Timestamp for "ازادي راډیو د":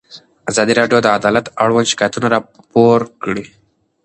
0.51-1.07